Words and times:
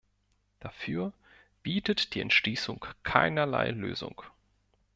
Dafür 0.61 1.13
bietet 1.61 2.15
die 2.15 2.21
Entschließung 2.21 2.83
keinerlei 3.03 3.69
Lösung. 3.69 4.23